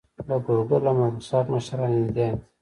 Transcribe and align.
د 0.27 0.29
ګوګل 0.45 0.83
او 0.89 0.95
مایکروسافټ 0.99 1.45
مشران 1.53 1.91
هندیان 1.93 2.35
دي. 2.37 2.43